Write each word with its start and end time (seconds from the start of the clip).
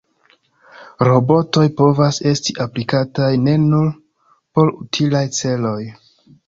Robotoj 1.07 1.65
povas 1.81 2.21
esti 2.31 2.57
aplikataj 2.67 3.31
ne 3.49 3.57
nur 3.69 3.95
por 4.55 4.75
utilaj 4.83 5.25
celoj. 5.41 5.81